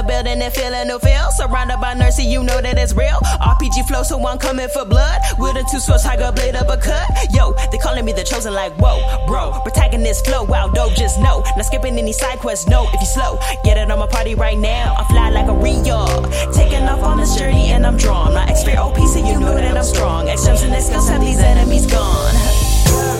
[0.00, 1.30] the building and feeling no feel.
[1.32, 3.18] Surrounded by mercy, you know that it's real.
[3.40, 5.20] RPG flow, so I'm coming for blood.
[5.38, 7.08] With a two swords, tiger blade up a cut.
[7.32, 9.60] Yo, they calling me the chosen, like, whoa, bro.
[9.62, 11.42] Protagonist flow, wow, dope, just know.
[11.56, 13.38] Not skipping any side quests, no, if you slow.
[13.64, 14.94] Get it on my party right now.
[14.96, 16.06] I fly like a Rio.
[16.52, 18.34] Taking off on this journey, and I'm drawn.
[18.34, 20.26] My expert OP, so you know that I'm strong.
[20.26, 23.19] Jumps and skills have these enemies gone.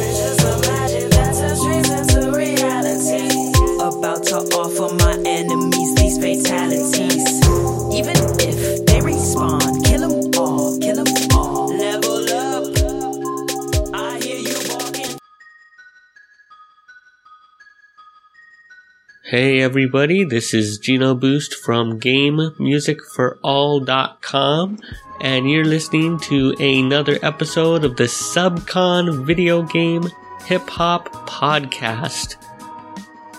[19.23, 24.79] Hey everybody, this is Geno Boost from GameMusicForAll.com,
[25.21, 30.05] and you're listening to another episode of the Subcon Video Game
[30.47, 32.37] Hip Hop Podcast.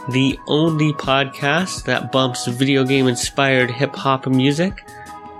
[0.09, 4.85] The only podcast that bumps video game inspired hip hop music.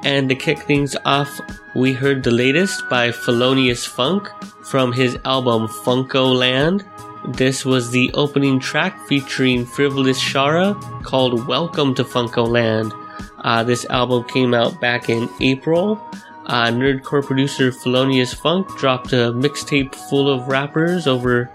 [0.03, 1.39] And to kick things off,
[1.75, 4.27] we heard the latest by Felonious Funk
[4.63, 6.83] from his album Funcoland.
[7.27, 12.91] This was the opening track featuring Frivolous Shara called Welcome to Funcoland.
[13.37, 16.01] Uh, this album came out back in April.
[16.47, 21.51] Uh, nerdcore producer Felonious Funk dropped a mixtape full of rappers over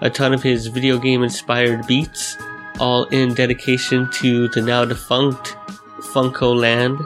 [0.00, 2.36] a ton of his video game inspired beats,
[2.80, 5.56] all in dedication to the now defunct
[6.00, 6.98] Funcoland,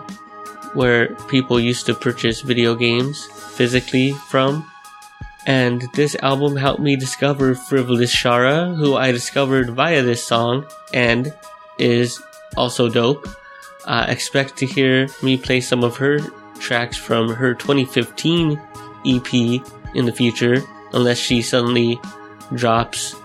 [0.75, 4.70] where people used to purchase video games physically from.
[5.51, 11.35] And this album helped me discover Frivolous Shara, who I discovered via this song and
[11.77, 12.23] is
[12.57, 13.27] also dope.
[13.85, 16.21] Uh, expect to hear me play some of her
[16.61, 18.63] tracks from her 2015
[19.05, 19.35] EP
[19.97, 20.63] in the future,
[20.93, 21.99] unless she suddenly
[22.55, 23.17] drops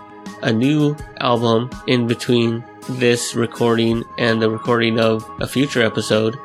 [0.42, 6.36] a new album in between this recording and the recording of a future episode.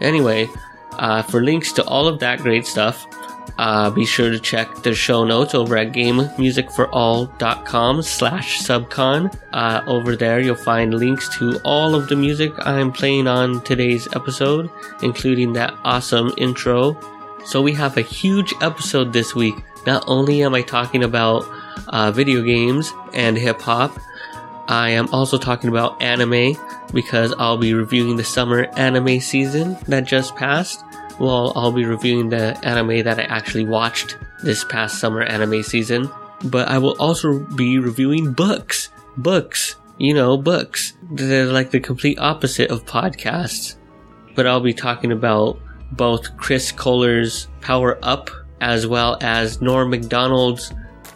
[0.00, 0.48] Anyway,
[0.98, 3.06] uh, for links to all of that great stuff,
[3.58, 9.32] uh, be sure to check the show notes over at gamemusicforall.com slash subcon.
[9.52, 14.08] Uh, over there, you'll find links to all of the music I'm playing on today's
[14.14, 14.68] episode,
[15.02, 16.98] including that awesome intro.
[17.44, 19.54] So we have a huge episode this week.
[19.86, 21.44] Not only am I talking about
[21.88, 23.96] uh, video games and hip hop,
[24.68, 26.56] I am also talking about anime
[26.92, 30.82] because I'll be reviewing the summer anime season that just passed.
[31.20, 36.10] Well, I'll be reviewing the anime that I actually watched this past summer anime season.
[36.44, 38.90] But I will also be reviewing books.
[39.16, 39.76] Books.
[39.98, 40.94] You know, books.
[41.10, 43.76] They're like the complete opposite of podcasts.
[44.34, 45.60] But I'll be talking about
[45.92, 48.30] both Chris Kohler's Power Up
[48.60, 50.72] as well as Norm MacDonald's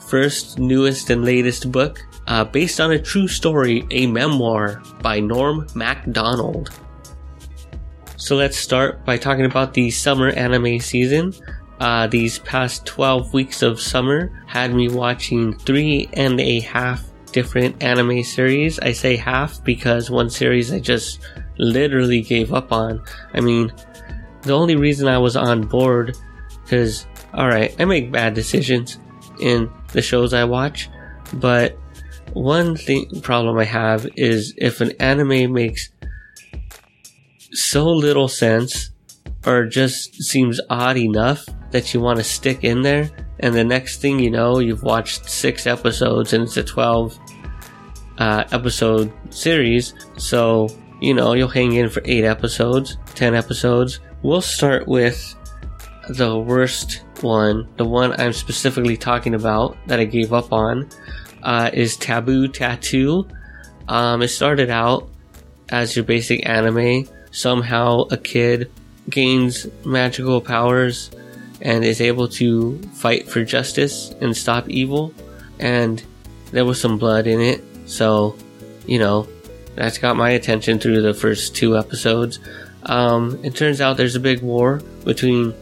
[0.09, 5.67] first, newest, and latest book, uh, based on a true story, a memoir by Norm
[5.75, 6.71] MacDonald.
[8.17, 11.33] So let's start by talking about the summer anime season.
[11.81, 17.03] Uh, these past 12 weeks of summer had me watching three and a half
[17.33, 18.79] different anime series.
[18.79, 21.21] I say half because one series I just
[21.57, 23.03] literally gave up on.
[23.33, 23.73] I mean,
[24.43, 26.15] the only reason I was on board,
[26.63, 28.99] because, alright, I make bad decisions
[29.41, 30.91] in the shows I watch,
[31.35, 31.79] but
[32.33, 35.91] one thing problem I have is if an anime makes
[37.53, 38.91] so little sense
[39.47, 44.01] or just seems odd enough that you want to stick in there and the next
[44.01, 47.19] thing you know you've watched six episodes and it's a 12
[48.19, 50.69] uh, episode series so
[51.01, 54.01] you know you'll hang in for eight episodes 10 episodes.
[54.23, 55.35] We'll start with
[56.09, 60.89] the worst one the one i'm specifically talking about that i gave up on
[61.43, 63.27] uh, is taboo tattoo
[63.89, 65.09] um, it started out
[65.69, 68.71] as your basic anime somehow a kid
[69.09, 71.11] gains magical powers
[71.61, 75.13] and is able to fight for justice and stop evil.
[75.59, 76.03] And
[76.53, 78.37] there was some blood in it, so
[78.87, 79.29] you know
[79.75, 82.39] that's got my attention through the first two episodes.
[82.85, 85.55] Um, it turns out there's a big war between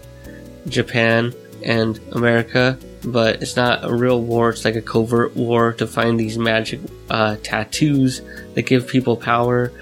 [0.69, 4.50] Japan and America, but it's not a real war.
[4.50, 8.20] It's like a covert war to find these magic uh, tattoos
[8.55, 9.73] that give people power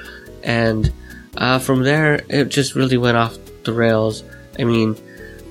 [0.45, 0.93] and
[1.37, 4.23] uh, from there, it just really went off the rails.
[4.59, 4.97] I mean,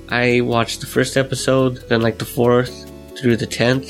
[0.09, 3.89] I watched the first episode, then like the fourth through the tenth,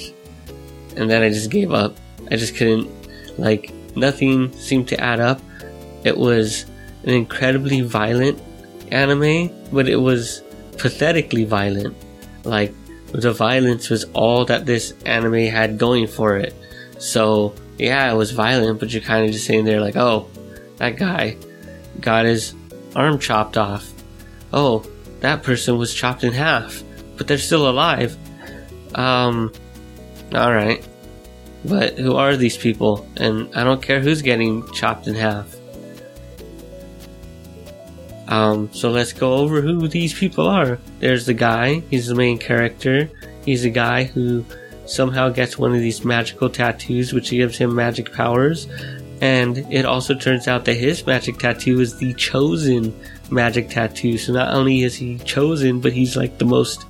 [0.95, 1.97] and then I just gave up.
[2.31, 2.89] I just couldn't,
[3.37, 5.39] like, nothing seemed to add up.
[6.03, 6.65] It was
[7.03, 8.41] an incredibly violent
[8.91, 10.41] anime, but it was
[10.77, 11.95] pathetically violent.
[12.43, 12.73] Like,
[13.21, 16.53] the violence was all that this anime had going for it.
[16.97, 20.29] So, yeah, it was violent, but you're kind of just sitting there like, oh,
[20.77, 21.37] that guy
[21.99, 22.53] got his
[22.95, 23.91] arm chopped off.
[24.51, 24.85] Oh,
[25.19, 26.83] that person was chopped in half,
[27.17, 28.17] but they're still alive.
[28.95, 29.51] Um,
[30.33, 30.87] alright.
[31.65, 33.07] But who are these people?
[33.17, 35.55] And I don't care who's getting chopped in half.
[38.27, 40.79] Um, so let's go over who these people are.
[40.99, 43.09] There's the guy, he's the main character.
[43.45, 44.45] He's a guy who
[44.85, 48.67] somehow gets one of these magical tattoos, which gives him magic powers.
[49.21, 52.97] And it also turns out that his magic tattoo is the chosen
[53.29, 54.17] magic tattoo.
[54.17, 56.85] So not only is he chosen, but he's like the most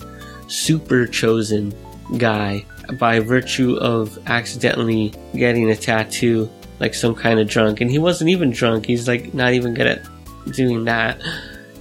[0.47, 1.74] super chosen
[2.18, 2.65] guy
[3.00, 7.81] by virtue of accidentally getting a tattoo like some kind of drunk.
[7.81, 10.06] And he wasn't even drunk, he's like not even good at
[10.51, 11.22] doing that.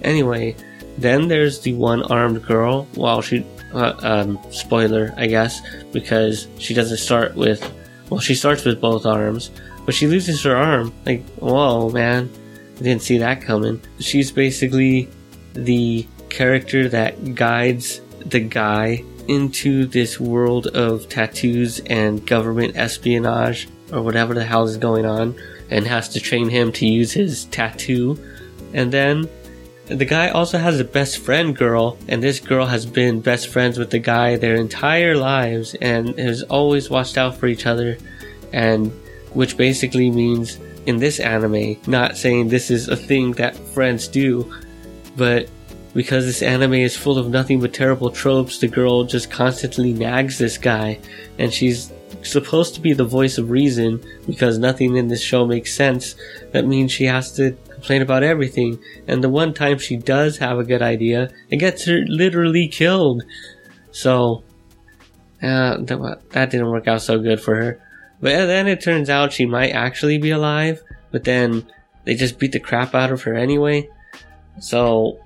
[0.02, 0.56] Anyway,
[0.98, 2.86] then there's the one armed girl.
[2.96, 5.60] Well, she, uh, um, spoiler, I guess,
[5.92, 7.62] because she doesn't start with,
[8.10, 9.50] well, she starts with both arms,
[9.84, 10.92] but she loses her arm.
[11.06, 12.30] Like, whoa, man.
[12.78, 13.80] I didn't see that coming.
[14.00, 15.08] She's basically
[15.54, 24.02] the character that guides the guy into this world of tattoos and government espionage or
[24.02, 25.34] whatever the hell is going on
[25.70, 28.18] and has to train him to use his tattoo.
[28.74, 29.28] And then
[29.86, 33.78] the guy also has a best friend girl, and this girl has been best friends
[33.78, 37.98] with the guy their entire lives and has always watched out for each other.
[38.52, 38.92] And
[39.34, 44.52] which basically means in this anime, not saying this is a thing that friends do,
[45.16, 45.48] but
[45.94, 50.38] because this anime is full of nothing but terrible tropes, the girl just constantly nags
[50.38, 50.98] this guy,
[51.38, 51.92] and she's
[52.22, 56.14] supposed to be the voice of reason because nothing in this show makes sense.
[56.52, 60.56] That means she has to complain about everything, and the one time she does have
[60.56, 63.24] a good idea, it gets her literally killed.
[63.90, 64.44] So,
[65.42, 67.80] uh, that didn't work out so good for her.
[68.20, 70.80] But then it turns out she might actually be alive,
[71.10, 71.66] but then
[72.04, 73.88] they just beat the crap out of her anyway.
[74.60, 75.18] So,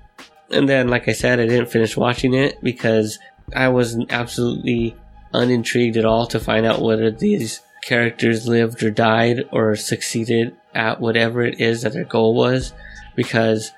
[0.49, 3.19] and then, like I said, I didn't finish watching it because
[3.55, 4.95] I was absolutely
[5.31, 10.99] unintrigued at all to find out whether these characters lived or died or succeeded at
[10.99, 12.73] whatever it is that their goal was.
[13.15, 13.71] Because,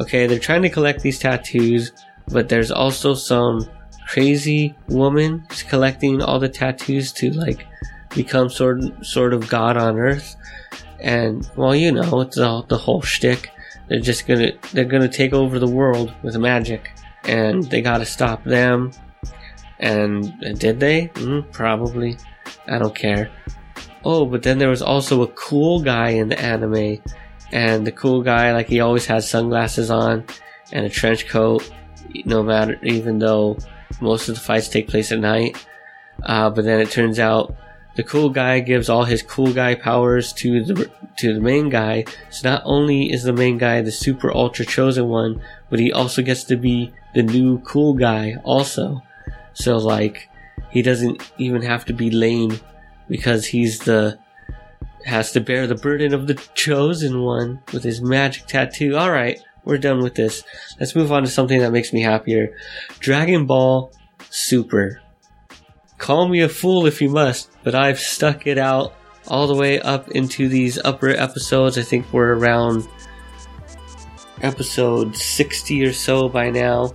[0.00, 1.92] okay, they're trying to collect these tattoos,
[2.28, 3.68] but there's also some
[4.08, 7.66] crazy woman collecting all the tattoos to like
[8.14, 10.36] become sort sort of God on Earth.
[11.00, 13.50] And well, you know, it's all the whole shtick.
[13.88, 16.90] They're just gonna they're gonna take over the world with magic,
[17.24, 18.90] and they gotta stop them.
[19.78, 21.08] And, and did they?
[21.14, 22.16] Mm, probably.
[22.68, 23.30] I don't care.
[24.04, 27.02] Oh, but then there was also a cool guy in the anime,
[27.52, 30.24] and the cool guy, like he always has sunglasses on
[30.72, 31.70] and a trench coat,
[32.24, 33.58] no matter, even though
[34.00, 35.56] most of the fights take place at night.
[36.22, 37.54] Uh, but then it turns out
[37.94, 42.04] the cool guy gives all his cool guy powers to the to the main guy.
[42.30, 46.22] So not only is the main guy the super ultra chosen one, but he also
[46.22, 49.02] gets to be the new cool guy also.
[49.52, 50.28] So like
[50.70, 52.60] he doesn't even have to be lame
[53.12, 54.18] because he's the
[55.04, 58.96] has to bear the burden of the chosen one with his magic tattoo.
[58.96, 60.42] All right, we're done with this.
[60.80, 62.56] Let's move on to something that makes me happier.
[63.00, 63.92] Dragon Ball
[64.30, 65.02] Super.
[65.98, 68.94] Call me a fool if you must, but I've stuck it out
[69.28, 71.76] all the way up into these upper episodes.
[71.76, 72.88] I think we're around
[74.40, 76.94] episode 60 or so by now.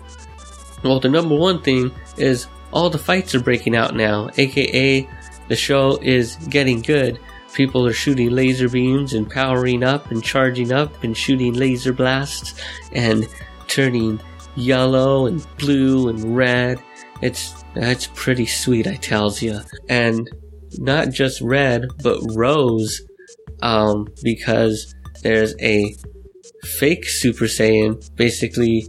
[0.83, 5.07] Well, the number one thing is all the fights are breaking out now, aka
[5.47, 7.19] the show is getting good.
[7.53, 12.53] People are shooting laser beams and powering up and charging up and shooting laser blasts
[12.91, 13.27] and
[13.67, 14.19] turning
[14.55, 16.79] yellow and blue and red.
[17.21, 19.61] It's that's pretty sweet, I tells you.
[19.89, 20.29] And
[20.73, 23.01] not just red, but rose,
[23.61, 25.95] um, because there's a
[26.79, 28.87] fake Super Saiyan, basically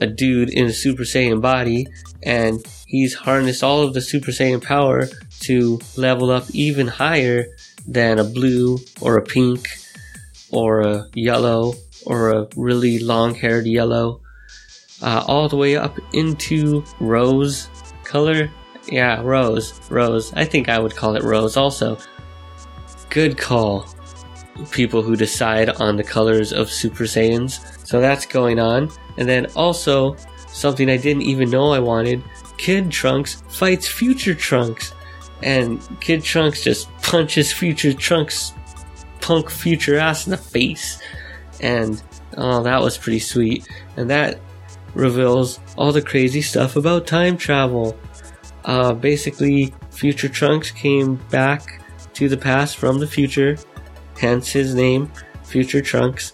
[0.00, 1.86] a dude in a Super Saiyan body,
[2.22, 5.08] and he's harnessed all of the Super Saiyan power
[5.40, 7.46] to level up even higher
[7.86, 9.68] than a blue or a pink
[10.50, 11.74] or a yellow
[12.04, 14.20] or a really long haired yellow,
[15.02, 17.68] uh, all the way up into rose
[18.04, 18.50] color.
[18.88, 20.32] Yeah, rose, rose.
[20.34, 21.98] I think I would call it rose also.
[23.10, 23.88] Good call,
[24.70, 27.86] people who decide on the colors of Super Saiyans.
[27.86, 28.90] So that's going on.
[29.18, 30.16] And then also,
[30.48, 32.22] something I didn't even know I wanted
[32.56, 34.94] Kid Trunks fights Future Trunks
[35.42, 38.52] and Kid Trunks just punches Future Trunks
[39.20, 41.00] punk future ass in the face.
[41.60, 42.00] And
[42.36, 43.66] oh, that was pretty sweet.
[43.96, 44.40] And that
[44.94, 47.98] reveals all the crazy stuff about time travel.
[48.64, 51.82] Uh, basically, Future Trunks came back
[52.14, 53.56] to the past from the future,
[54.18, 55.10] hence his name,
[55.44, 56.32] Future Trunks.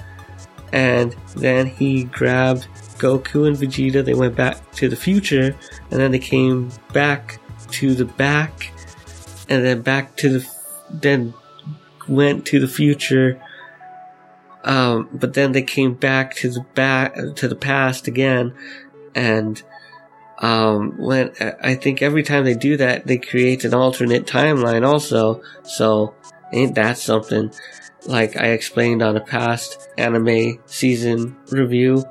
[0.73, 2.67] And then he grabbed
[2.99, 4.05] Goku and Vegeta.
[4.05, 5.55] They went back to the future,
[5.91, 7.39] and then they came back
[7.73, 8.72] to the back,
[9.49, 10.49] and then back to the,
[10.91, 11.35] then
[12.09, 13.43] went to the future.
[14.65, 18.55] Um, but then they came back to the back to the past again,
[19.15, 19.61] and
[20.39, 21.33] um, when
[21.63, 25.43] I think every time they do that, they create an alternate timeline also.
[25.65, 26.15] So
[26.53, 27.53] ain't that something?
[28.07, 32.05] Like I explained on a past anime season review,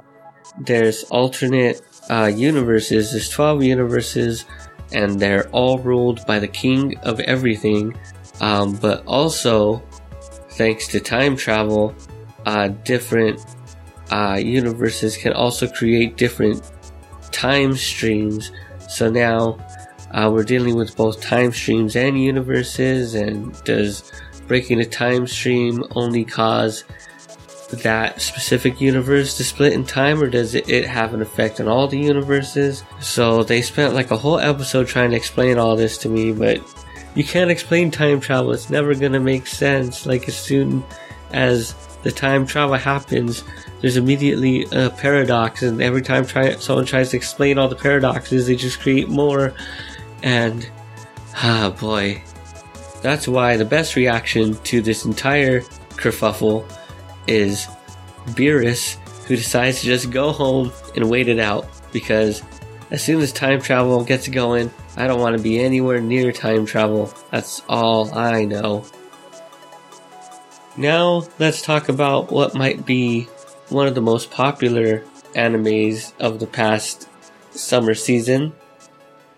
[0.57, 3.11] there's alternate uh, universes.
[3.11, 4.45] There's 12 universes,
[4.93, 7.97] and they're all ruled by the king of everything.
[8.39, 9.81] Um, but also,
[10.51, 11.95] thanks to time travel,
[12.45, 13.43] uh, different
[14.11, 16.71] uh, universes can also create different
[17.31, 18.51] time streams.
[18.89, 19.57] So now
[20.11, 23.15] uh, we're dealing with both time streams and universes.
[23.15, 24.11] And does
[24.47, 26.83] breaking a time stream only cause
[27.71, 31.87] that specific universe to split in time, or does it have an effect on all
[31.87, 32.83] the universes?
[32.99, 36.61] So they spent like a whole episode trying to explain all this to me, but
[37.15, 38.51] you can't explain time travel.
[38.51, 40.05] It's never gonna make sense.
[40.05, 40.83] Like as soon
[41.31, 43.43] as the time travel happens,
[43.81, 48.47] there's immediately a paradox, and every time try, someone tries to explain all the paradoxes,
[48.47, 49.53] they just create more.
[50.23, 50.69] And
[51.35, 52.21] ah, boy,
[53.01, 55.61] that's why the best reaction to this entire
[55.95, 56.65] kerfuffle
[57.27, 57.67] is
[58.27, 62.41] Beerus, who decides to just go home and wait it out because
[62.89, 66.65] as soon as time travel gets going, I don't want to be anywhere near time
[66.65, 67.13] travel.
[67.31, 68.85] That's all I know.
[70.77, 73.23] Now, let's talk about what might be
[73.69, 75.03] one of the most popular
[75.35, 77.07] animes of the past
[77.51, 78.53] summer season.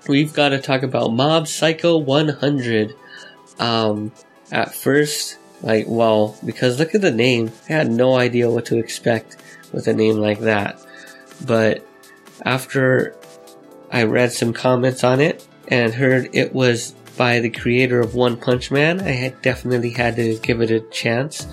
[0.07, 2.95] We've got to talk about Mob Psycho 100.
[3.59, 4.11] Um,
[4.51, 8.77] at first, like, well, because look at the name, I had no idea what to
[8.77, 9.37] expect
[9.71, 10.79] with a name like that.
[11.45, 11.85] But
[12.43, 13.15] after
[13.91, 18.37] I read some comments on it and heard it was by the creator of One
[18.37, 21.47] Punch Man, I had definitely had to give it a chance.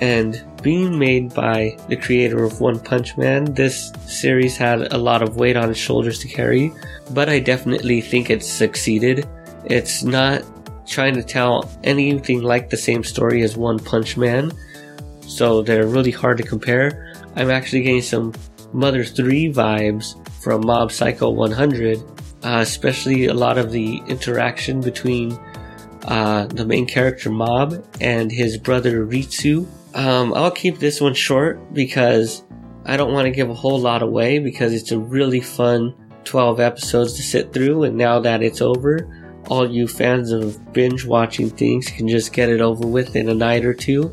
[0.00, 5.22] And being made by the creator of One Punch Man, this series had a lot
[5.22, 6.72] of weight on its shoulders to carry,
[7.10, 9.28] but I definitely think it's succeeded.
[9.66, 10.42] It's not
[10.90, 14.52] trying to tell anything like the same story as One Punch Man,
[15.20, 17.14] so they're really hard to compare.
[17.36, 18.34] I'm actually getting some
[18.72, 22.02] Mother 3 vibes from Mob Psycho 100, uh,
[22.42, 25.38] especially a lot of the interaction between
[26.04, 29.66] uh, the main character Mob and his brother Ritsu.
[29.94, 32.42] Um, I'll keep this one short because
[32.84, 35.94] I don't want to give a whole lot away because it's a really fun
[36.24, 39.19] 12 episodes to sit through, and now that it's over,
[39.50, 43.34] all you fans of binge watching things can just get it over with in a
[43.34, 44.12] night or two,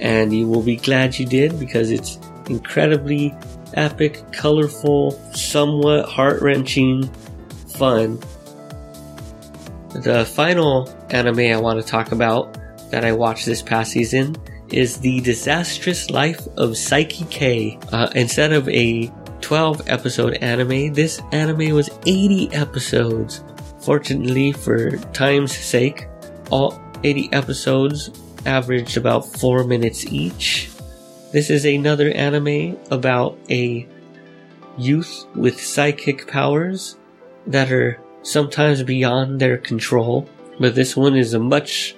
[0.00, 2.18] and you will be glad you did because it's
[2.50, 3.32] incredibly
[3.74, 7.08] epic, colorful, somewhat heart wrenching
[7.76, 8.18] fun.
[9.94, 12.58] The final anime I want to talk about
[12.90, 14.36] that I watched this past season
[14.70, 17.78] is The Disastrous Life of Saiki K.
[17.92, 19.12] Uh, instead of a
[19.42, 23.44] 12 episode anime, this anime was 80 episodes.
[23.82, 26.06] Fortunately, for time's sake,
[26.50, 28.10] all 80 episodes
[28.46, 30.70] averaged about 4 minutes each.
[31.32, 33.88] This is another anime about a
[34.78, 36.96] youth with psychic powers
[37.46, 40.28] that are sometimes beyond their control,
[40.60, 41.96] but this one is a much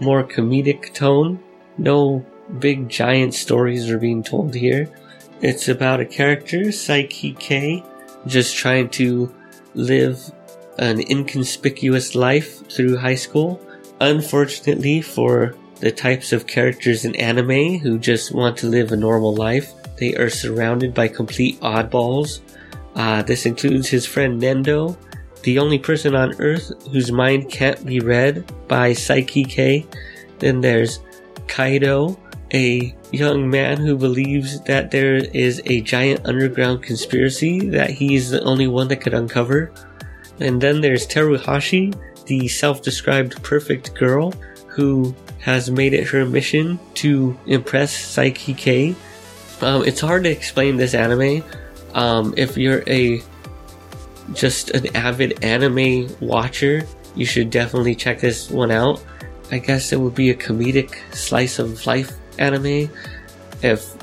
[0.00, 1.38] more comedic tone.
[1.76, 2.24] No
[2.58, 4.88] big giant stories are being told here.
[5.42, 7.84] It's about a character, Saiki K,
[8.26, 9.34] just trying to
[9.74, 10.32] live
[10.80, 13.60] an inconspicuous life through high school.
[14.00, 19.34] Unfortunately for the types of characters in anime who just want to live a normal
[19.34, 22.40] life, they are surrounded by complete oddballs.
[22.96, 24.96] Uh, this includes his friend Nendo,
[25.42, 29.86] the only person on Earth whose mind can't be read by Saiki K.
[30.38, 31.00] Then there's
[31.46, 32.18] Kaido,
[32.52, 38.42] a young man who believes that there is a giant underground conspiracy that he's the
[38.44, 39.72] only one that could uncover.
[40.40, 41.94] And then there's Teruhashi,
[42.26, 44.32] the self described perfect girl
[44.66, 48.94] who has made it her mission to impress Saiki K.
[49.60, 51.42] Um, it's hard to explain this anime.
[51.94, 53.22] Um, if you're a
[54.32, 59.02] just an avid anime watcher, you should definitely check this one out.
[59.50, 62.88] I guess it would be a comedic slice of life anime
[63.62, 63.94] if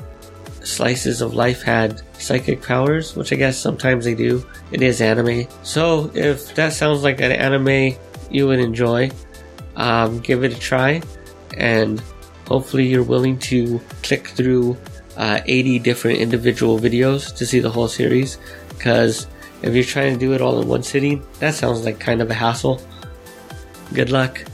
[0.62, 4.46] slices of life had psychic powers, which I guess sometimes they do.
[4.72, 5.46] It is anime.
[5.62, 7.96] So if that sounds like an anime
[8.30, 9.10] you would enjoy,
[9.76, 11.02] um, give it a try,
[11.56, 12.02] and
[12.46, 14.76] hopefully you're willing to click through
[15.16, 18.38] uh, 80 different individual videos to see the whole series.
[18.68, 19.26] Because
[19.62, 22.30] if you're trying to do it all in one sitting, that sounds like kind of
[22.30, 22.80] a hassle.
[23.92, 24.44] Good luck.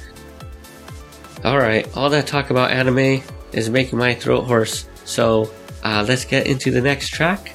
[1.44, 4.86] Alright, all that talk about anime is making my throat hoarse.
[5.04, 5.50] So
[5.82, 7.52] uh, let's get into the next track.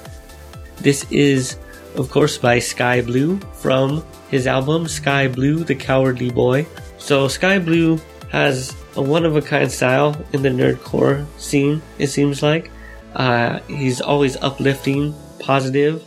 [0.78, 1.58] This is,
[2.00, 6.66] of course, by Skyblew from his album Skyblew, The Cowardly Boy.
[6.98, 8.02] So Skyblew
[8.32, 12.72] has a one of a kind style in the nerdcore scene, it seems like.
[13.16, 16.04] Uh, he's always uplifting, positive,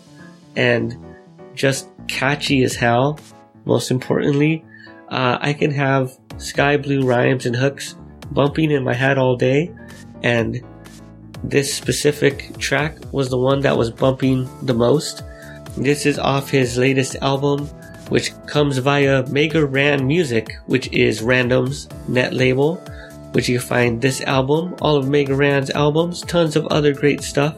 [0.56, 0.96] and
[1.54, 3.20] just catchy as hell.
[3.66, 4.64] Most importantly,
[5.08, 7.96] uh, I can have Skyblew rhymes and hooks
[8.30, 9.70] bumping in my head all day,
[10.22, 10.64] and
[11.44, 15.22] this specific track was the one that was bumping the most.
[15.76, 17.66] This is off his latest album,
[18.08, 22.76] which comes via Mega Ran Music, which is Random's net label,
[23.32, 27.56] which you find this album, all of Mega Ran's albums, tons of other great stuff.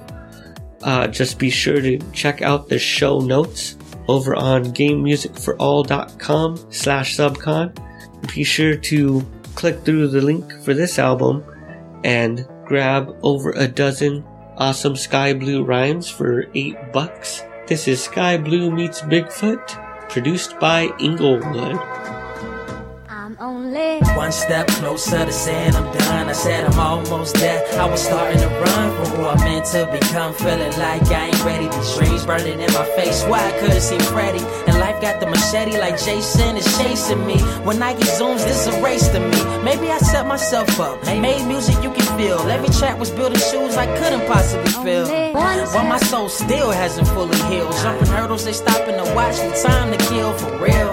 [0.83, 8.35] Uh, just be sure to check out the show notes over on gamemusicforall.com slash subcon.
[8.35, 11.43] Be sure to click through the link for this album
[12.05, 14.25] and grab over a dozen
[14.57, 17.43] awesome Skyblew rhymes for eight bucks.
[17.67, 21.81] This is Skyblew Meets Bigfoot produced by Inglewood.
[24.17, 26.29] One step closer to saying I'm done.
[26.29, 27.61] I said I'm almost there.
[27.79, 30.33] I was starting to run from who I meant to become.
[30.35, 31.69] Feeling like I ain't ready.
[31.69, 33.23] These dreams burning in my face.
[33.25, 34.45] Why I couldn't see Freddy.
[34.67, 37.39] And life got the machete like Jason is chasing me.
[37.67, 39.41] When Nike zooms, this a race to me.
[39.63, 41.03] Maybe I set myself up.
[41.05, 42.39] Made music you can feel.
[42.51, 45.07] Every track was building shoes I couldn't possibly feel.
[45.75, 47.73] While my soul still hasn't fully healed.
[47.83, 49.51] Jumping hurdles, they stopping to watch me.
[49.63, 50.93] Time to kill for real.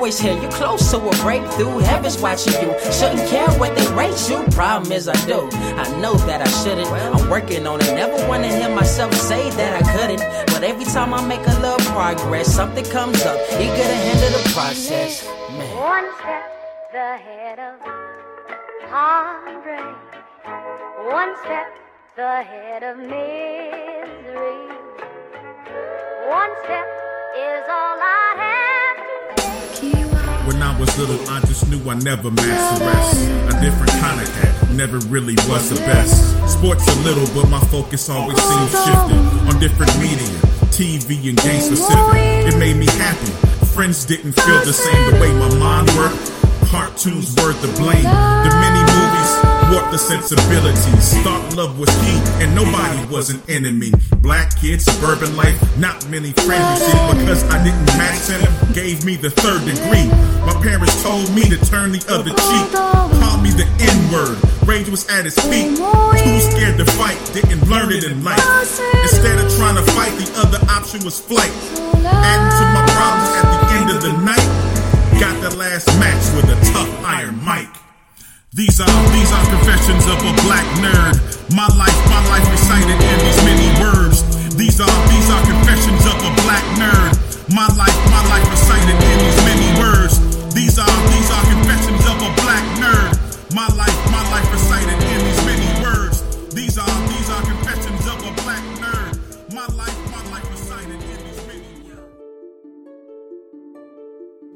[0.00, 1.76] Always hear you close to a breakthrough.
[1.80, 2.72] Heaven's watching you.
[2.90, 4.42] Shouldn't care what they rate you.
[4.50, 5.46] Problem is, I do.
[5.52, 6.88] I know that I shouldn't.
[6.88, 7.94] I'm working on it.
[7.94, 10.20] Never wanna hear myself say that I couldn't.
[10.46, 13.36] But every time I make a little progress, something comes up.
[13.60, 15.22] Eager to handle the process.
[15.58, 15.76] Man.
[15.76, 16.48] one step
[16.94, 17.74] ahead of
[18.88, 19.96] heartbreak,
[21.12, 21.68] one step
[22.16, 24.64] ahead of misery.
[26.26, 26.88] One step
[27.36, 28.79] is all I have to.
[30.46, 33.54] When I was little, I just knew I never matched the rest.
[33.54, 36.16] A different kind of cat, never really was the best.
[36.50, 40.40] Sports a little, but my focus always seemed shifted on different media,
[40.72, 42.52] TV and game specific.
[42.52, 43.32] It made me happy.
[43.66, 46.32] Friends didn't feel the same the way my mind worked.
[46.70, 48.02] Cartoons were the blame.
[48.02, 51.14] The many movies warped the sensibilities.
[51.22, 53.92] Thought love was key, and nobody was an enemy.
[54.18, 58.50] Black kids, suburban life, not many friends you see because I didn't match them.
[58.74, 60.10] Gave me the third degree.
[60.44, 62.66] My parents told me to turn the other cheek.
[62.74, 64.38] Called me the N word.
[64.66, 65.78] Rage was at its peak.
[65.78, 68.42] Too scared to fight, didn't learn it in life.
[69.02, 71.52] Instead of trying to fight, the other option was flight.
[72.02, 74.50] Adding to my problems at the end of the night.
[75.20, 76.59] Got the last match with a.
[78.52, 81.14] These are these are confessions of a black nerd.
[81.54, 84.26] My life, my life recited in these many words.
[84.56, 87.14] These are these are confessions of a black nerd.
[87.54, 90.18] My life, my life recited in these many words.
[90.52, 93.14] These are these are confessions of a black nerd.
[93.54, 96.18] My life, my life recited in these many words.
[96.50, 99.14] These are these are confessions of a black nerd.
[99.54, 102.18] My life, my life recited in these many words.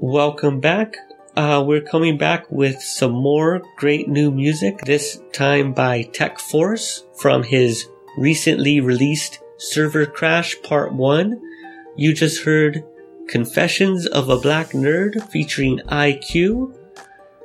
[0.01, 0.97] Welcome back.
[1.37, 7.05] Uh, we're coming back with some more great new music, this time by Tech Force
[7.17, 11.41] from his recently released Server Crash Part 1.
[11.97, 12.85] You just heard
[13.27, 16.73] Confessions of a Black Nerd featuring IQ.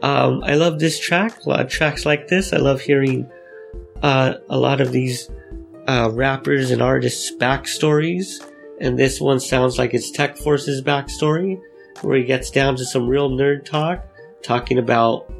[0.04, 2.54] Um, I love this track, a lot of tracks like this.
[2.54, 3.28] I love hearing
[4.04, 5.32] uh, a lot of these
[5.88, 8.36] uh, rappers and artists' backstories.
[8.80, 11.60] And this one sounds like it's Tech Force's backstory
[12.02, 14.06] where he gets down to some real nerd talk,
[14.44, 15.32] talking about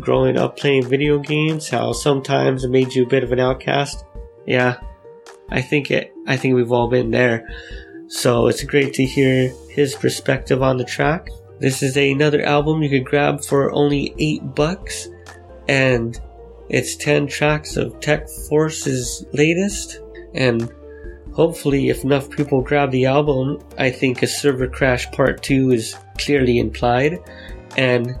[0.00, 4.04] growing up playing video games, how sometimes it made you a bit of an outcast.
[4.46, 4.76] Yeah,
[5.50, 7.48] I think it, I think we've all been there.
[8.08, 11.28] So it's great to hear his perspective on the track.
[11.60, 15.08] This is another album you could grab for only eight bucks,
[15.68, 16.20] and
[16.68, 20.00] it's 10 tracks of Tech Force's latest,
[20.34, 20.72] and
[21.34, 25.94] hopefully if enough people grab the album, I think a server crash part 2 is
[26.18, 27.18] clearly implied,
[27.76, 28.18] and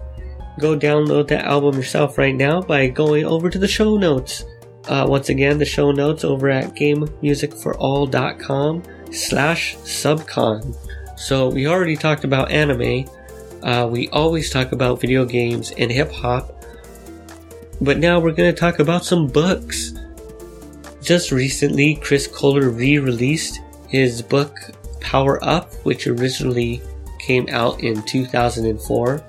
[0.60, 4.44] go download that album yourself right now by going over to the show notes.
[4.88, 10.76] Uh, once again, the show notes over at gamemusicforall.com slash subcon.
[11.16, 13.06] So we already talked about anime.
[13.62, 16.50] Uh, we always talk about video games and hip hop.
[17.80, 19.94] But now we're going to talk about some books.
[21.04, 24.56] Just recently, Chris Kohler re released his book
[25.02, 26.80] Power Up, which originally
[27.18, 29.22] came out in 2004.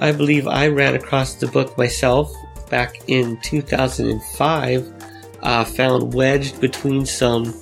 [0.00, 2.34] I believe I ran across the book myself
[2.68, 4.92] back in 2005,
[5.40, 7.54] uh, found wedged between some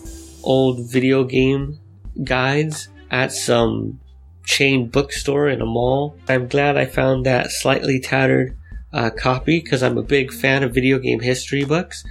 [0.43, 1.79] old video game
[2.25, 4.01] guides at some
[4.45, 6.17] chain bookstore in a mall.
[6.27, 8.57] I'm glad I found that slightly tattered
[8.95, 12.03] uh, copy because I'm a big fan of video game history books.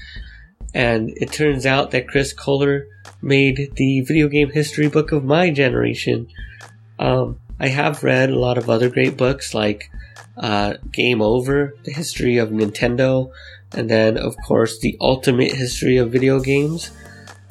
[0.75, 2.87] And it turns out that Chris Kohler
[3.21, 6.27] made the video game history book of my generation.
[6.99, 9.89] Um, I have read a lot of other great books like
[10.35, 13.31] uh, Game Over, the history of Nintendo,
[13.71, 16.91] and then, of course, the ultimate history of video games,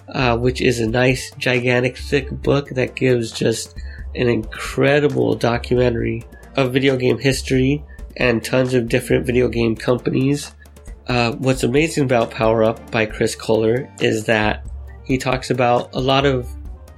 [0.09, 3.75] uh, which is a nice, gigantic, thick book that gives just
[4.15, 6.25] an incredible documentary
[6.57, 7.83] of video game history
[8.19, 10.53] and tons of different video game companies.
[11.07, 14.65] Uh, what's amazing about Power Up by Chris Kohler is that
[15.05, 16.49] he talks about a lot of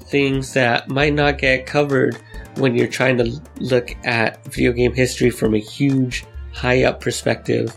[0.04, 2.16] things that might not get covered
[2.56, 7.76] when you're trying to look at video game history from a huge, high up perspective.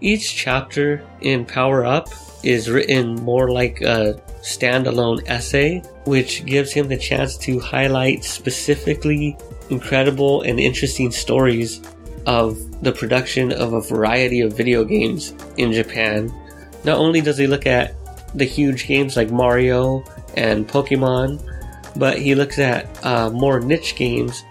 [0.00, 2.08] Each chapter in Power Up
[2.42, 9.36] is written more like a standalone essay, which gives him the chance to highlight specifically
[9.70, 11.80] incredible and interesting stories
[12.28, 16.30] of the production of a variety of video games in Japan.
[16.84, 17.94] Not only does he look at
[18.34, 20.04] the huge games like Mario
[20.36, 21.40] and Pokemon,
[21.96, 24.44] but he looks at uh, more niche games.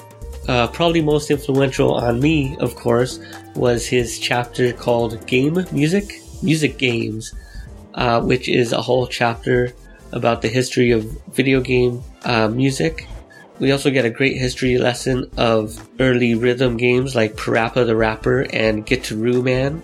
[0.47, 3.19] Uh, probably most influential on me, of course,
[3.55, 7.35] was his chapter called Game Music, Music Games,
[7.93, 9.71] uh, which is a whole chapter
[10.13, 13.05] about the history of video game uh, music.
[13.59, 18.45] We also get a great history lesson of early rhythm games like Parappa the Rapper
[18.53, 19.81] and Gitaroo Man.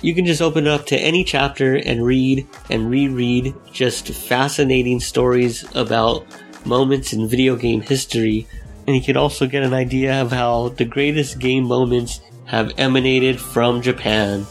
[0.00, 4.98] You can just open it up to any chapter and read and reread just fascinating
[4.98, 6.26] stories about
[6.66, 8.48] moments in video game history,
[8.86, 13.40] and you can also get an idea of how the greatest game moments have emanated
[13.40, 14.44] from Japan.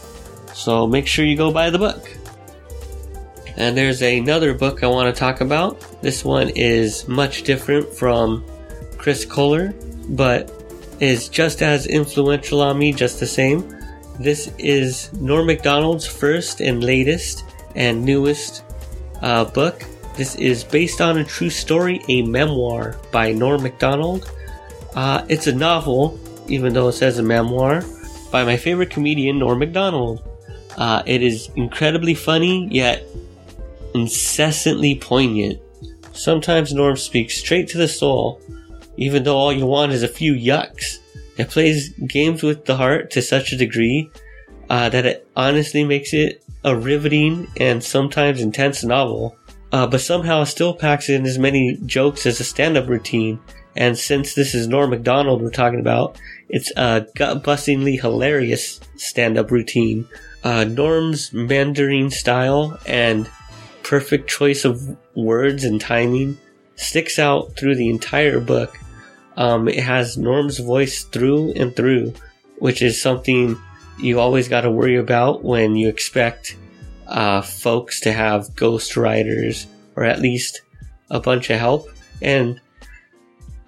[0.54, 2.10] So make sure you go buy the book.
[3.58, 5.78] And there's another book I want to talk about.
[6.00, 8.42] This one is much different from
[9.02, 9.74] Chris Kohler,
[10.10, 10.48] but
[11.00, 13.76] is just as influential on me, just the same.
[14.20, 18.62] This is Norm MacDonald's first and latest and newest
[19.20, 19.84] uh, book.
[20.16, 24.30] This is based on a true story, a memoir by Norm MacDonald.
[24.94, 27.82] Uh, it's a novel, even though it says a memoir,
[28.30, 30.22] by my favorite comedian, Norm MacDonald.
[30.76, 33.04] Uh, it is incredibly funny, yet
[33.94, 35.58] incessantly poignant.
[36.12, 38.40] Sometimes Norm speaks straight to the soul,
[38.96, 40.98] even though all you want is a few yucks.
[41.36, 44.10] It plays games with the heart to such a degree
[44.68, 49.36] uh, that it honestly makes it a riveting and sometimes intense novel
[49.72, 53.40] uh, but somehow still packs in as many jokes as a stand-up routine.
[53.74, 60.06] And since this is Norm Macdonald we're talking about, it's a gut-bustingly hilarious stand-up routine.
[60.44, 63.30] Uh, Norm's Mandarin style and
[63.82, 66.36] perfect choice of words and timing
[66.76, 68.76] sticks out through the entire book.
[69.36, 72.14] Um, it has Norm's voice through and through,
[72.58, 73.56] which is something
[73.98, 76.56] you always got to worry about when you expect
[77.06, 79.66] uh, folks to have ghostwriters
[79.96, 80.62] or at least
[81.10, 81.88] a bunch of help.
[82.20, 82.60] And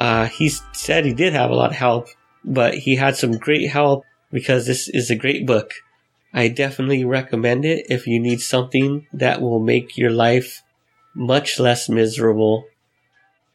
[0.01, 2.09] uh, he said he did have a lot of help,
[2.45, 5.73] but he had some great help because this is a great book.
[6.33, 10.63] I definitely recommend it if you need something that will make your life
[11.15, 12.67] much less miserable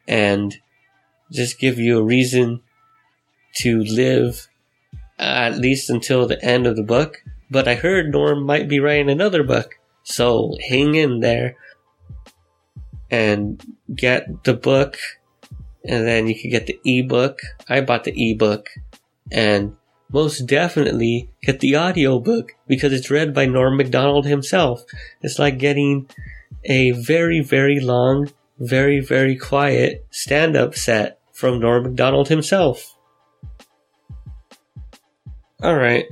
[0.08, 0.56] and
[1.30, 2.62] just give you a reason
[3.56, 4.48] to live
[5.18, 7.22] uh, at least until the end of the book.
[7.50, 9.78] But I heard Norm might be writing another book.
[10.02, 11.56] So hang in there
[13.10, 13.62] and
[13.94, 14.96] get the book
[15.84, 17.40] and then you can get the ebook.
[17.68, 18.68] I bought the ebook
[19.30, 19.76] and
[20.12, 24.84] most definitely get the audiobook because it's read by Norm MacDonald himself.
[25.22, 26.08] It's like getting
[26.64, 32.94] a very, very long, very, very quiet stand up set from Norm MacDonald himself.
[35.62, 36.04] Alright.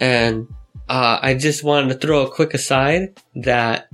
[0.00, 0.48] And
[0.88, 3.88] uh, I just wanted to throw a quick aside that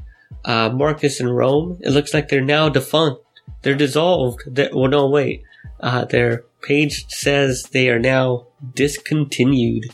[0.44, 3.22] uh, Marcus and Rome, it looks like they're now defunct.
[3.62, 4.42] They're dissolved.
[4.46, 5.42] They're, well, no, wait.
[5.80, 9.84] Uh, their page says they are now discontinued.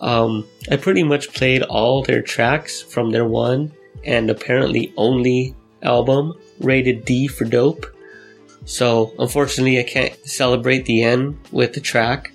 [0.00, 3.72] Um, I pretty much played all their tracks from their one
[4.04, 7.86] and apparently only album, rated D for dope.
[8.64, 12.32] So, unfortunately, I can't celebrate the end with the track.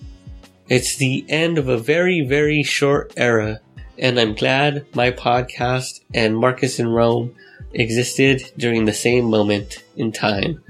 [0.70, 3.62] It's the end of a very, very short era,
[3.98, 7.34] and I'm glad my podcast and Marcus in Rome
[7.74, 10.62] existed during the same moment in time.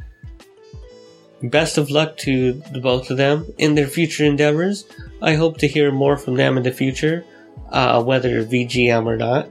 [1.42, 4.86] Best of luck to the both of them in their future endeavors.
[5.22, 7.26] I hope to hear more from them in the future,
[7.70, 9.48] uh, whether VGM or not.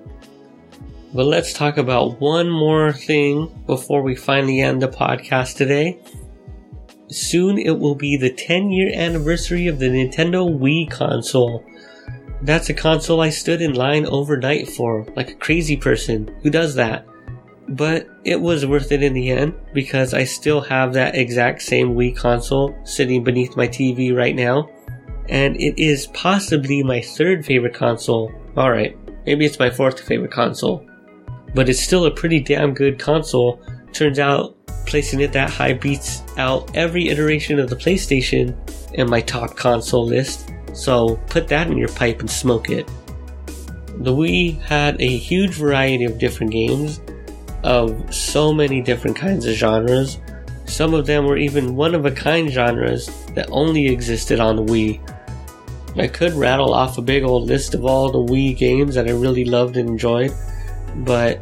[1.15, 5.99] But let's talk about one more thing before we finally end the podcast today.
[7.09, 11.65] Soon it will be the 10 year anniversary of the Nintendo Wii console.
[12.43, 16.29] That's a console I stood in line overnight for, like a crazy person.
[16.43, 17.07] Who does that?
[17.69, 21.95] But it was worth it in the end because I still have that exact same
[21.95, 24.69] Wii console sitting beneath my TV right now.
[25.29, 28.33] And it is possibly my third favorite console.
[28.57, 30.87] Alright, maybe it's my fourth favorite console.
[31.57, 33.63] But it's still a pretty damn good console.
[33.93, 38.55] Turns out placing it that high beats out every iteration of the PlayStation
[38.93, 40.53] in my top console list.
[40.75, 42.87] So put that in your pipe and smoke it.
[44.01, 47.01] The Wii had a huge variety of different games
[47.65, 50.19] of so many different kinds of genres.
[50.67, 54.63] Some of them were even one of a kind genres that only existed on the
[54.63, 55.01] Wii.
[55.97, 59.13] I could rattle off a big old list of all the Wii games that I
[59.13, 60.33] really loved and enjoyed,
[60.97, 61.41] but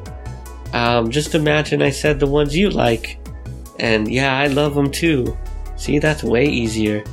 [0.72, 3.18] um, just imagine I said the ones you like.
[3.78, 5.36] And yeah, I love them too.
[5.76, 7.04] See, that's way easier.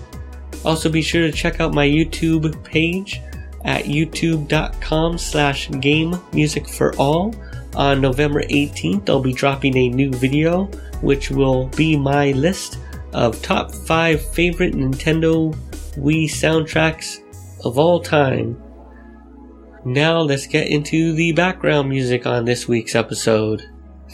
[0.64, 3.22] Also, be sure to check out my YouTube page
[3.64, 7.34] at youtube.com slash game music for all
[7.76, 10.66] on November 18th, I'll be dropping a new video,
[11.02, 12.80] which will be my list
[13.14, 15.56] of top 5 favorite Nintendo
[15.98, 17.20] Wii soundtracks
[17.64, 18.61] of all time.
[19.84, 23.64] Now let's get into the background music on this week's episode.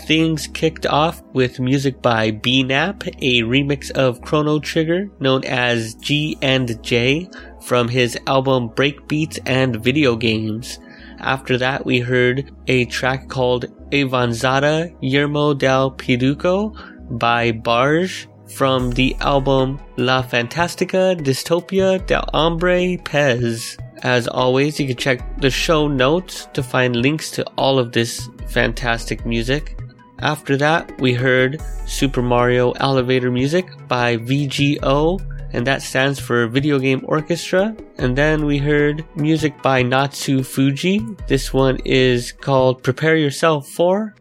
[0.05, 6.37] Things kicked off with music by BNAP, a remix of Chrono Trigger known as G
[6.41, 7.29] and J
[7.61, 10.79] from his album Breakbeats and Video Games.
[11.19, 16.73] After that, we heard a track called Avanzada Yermo del Piduco
[17.17, 23.77] by Barge from the album La Fantastica Dystopia del Hombre Pez.
[24.03, 28.29] As always, you can check the show notes to find links to all of this
[28.47, 29.77] fantastic music.
[30.19, 35.19] After that, we heard Super Mario Elevator Music by VGO
[35.53, 37.75] and that stands for Video Game Orchestra.
[37.97, 41.01] And then we heard music by Natsu Fuji.
[41.27, 44.13] This one is called Prepare Yourself For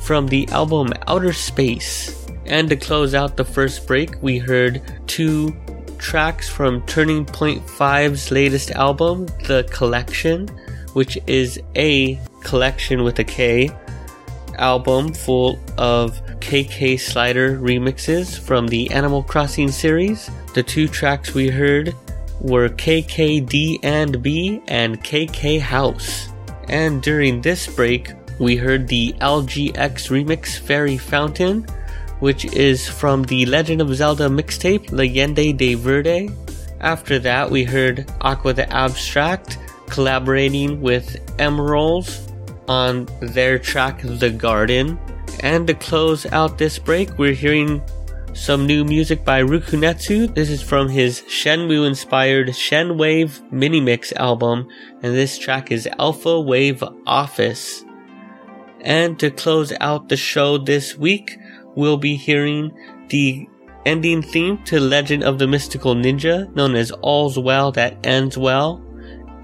[0.00, 2.26] from the album Outer Space.
[2.44, 5.56] And to close out the first break, we heard two
[5.98, 10.48] tracks from Turning Point 5's latest album, The Collection,
[10.92, 13.70] which is a collection with a K
[14.58, 20.30] album full of KK Slider remixes from the Animal Crossing series.
[20.54, 21.94] The two tracks we heard
[22.40, 26.28] were KKD and B and KK House.
[26.68, 29.74] And during this break, we heard the LGX
[30.10, 31.66] remix Fairy Fountain,
[32.20, 36.30] which is from the Legend of Zelda mixtape Leyenda de Verde.
[36.80, 42.28] After that, we heard Aqua the Abstract collaborating with Emeralds
[42.68, 44.98] on their track The Garden.
[45.40, 47.82] And to close out this break, we're hearing
[48.32, 50.34] some new music by Rukunetsu.
[50.34, 54.68] This is from his Shenmue inspired Shenwave mini mix album,
[55.02, 57.84] and this track is Alpha Wave Office.
[58.80, 61.38] And to close out the show this week,
[61.76, 62.76] we'll be hearing
[63.08, 63.48] the
[63.84, 68.84] ending theme to Legend of the Mystical Ninja, known as All's Well That Ends Well,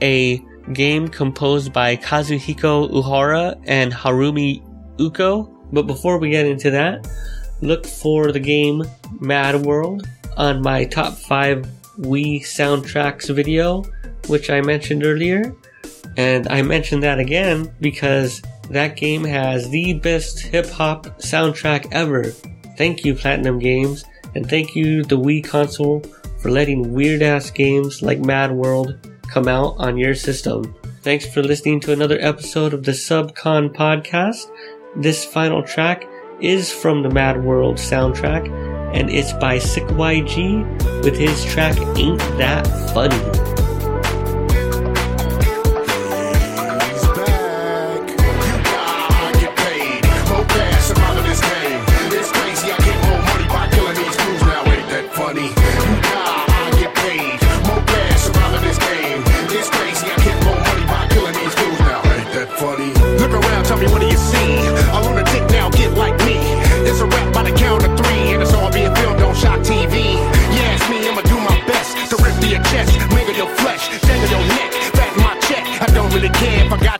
[0.03, 0.43] a
[0.73, 4.63] game composed by Kazuhiko Uehara and Harumi
[4.97, 5.49] Ueko.
[5.73, 7.09] But before we get into that,
[7.61, 8.83] look for the game
[9.21, 11.67] Mad World on my top 5
[12.01, 13.85] Wii soundtracks video,
[14.27, 15.55] which I mentioned earlier.
[16.17, 18.43] And I mentioned that again because
[18.73, 22.25] that game has the best hip hop soundtrack ever.
[22.77, 24.05] Thank you, Platinum Games,
[24.35, 26.03] and thank you, the Wii console,
[26.39, 30.75] for letting weird ass games like Mad World come out on your system.
[31.03, 34.51] Thanks for listening to another episode of the Subcon podcast.
[34.97, 36.09] This final track
[36.41, 38.49] is from the Mad World soundtrack,
[38.95, 43.52] and it's by Sick YG with his track Ain't That Funny.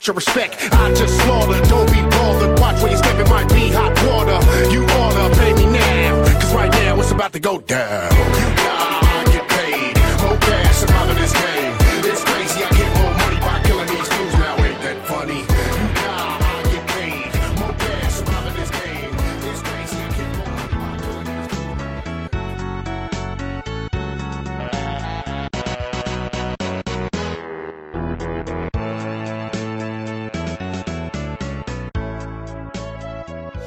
[0.03, 0.57] Got your respect.
[0.73, 2.59] I just slaughter, don't be bothered.
[2.59, 4.39] Watch where you step, it might be hot water.
[4.73, 8.02] You oughta pay me now, cause right now it's about to go down.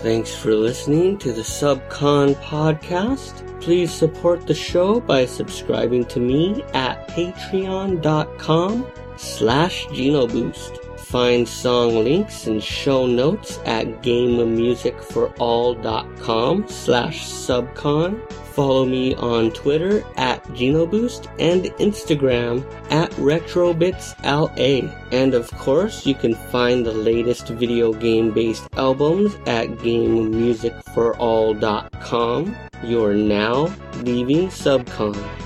[0.06, 3.41] Thanks for listening to the Subcon podcast.
[3.60, 8.86] Please support the show by subscribing to me at patreon.com
[9.18, 10.85] slash genoboost.
[11.15, 18.19] Find song links and show notes at gamemusicforall.com slash subcon.
[18.51, 24.93] Follow me on Twitter at GenoBoost and Instagram at RetrobitsLA.
[25.13, 32.56] And of course, you can find the latest video game based albums at GameMusicForAll.com.
[32.84, 33.73] You're now
[34.04, 35.44] leaving Subcon.